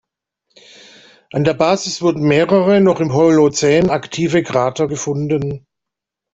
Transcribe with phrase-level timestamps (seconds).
[1.31, 5.67] An der Basis wurden mehrere noch im Holozän aktive Krater gefunden.